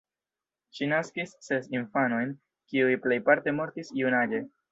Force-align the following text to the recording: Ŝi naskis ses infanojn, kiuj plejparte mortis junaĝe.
Ŝi 0.77 0.87
naskis 0.93 1.33
ses 1.47 1.67
infanojn, 1.79 2.33
kiuj 2.73 2.97
plejparte 3.05 3.57
mortis 3.61 3.95
junaĝe. 4.03 4.45